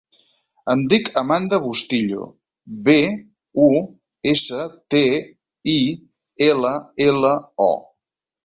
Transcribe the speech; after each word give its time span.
Em 0.73 0.79
dic 0.93 1.09
Amanda 1.21 1.59
Bustillo: 1.65 2.23
be, 2.87 2.97
u, 3.67 3.69
essa, 4.33 4.65
te, 4.95 5.05
i, 5.77 5.79
ela, 6.51 6.73
ela, 7.11 7.35
o. 7.71 7.73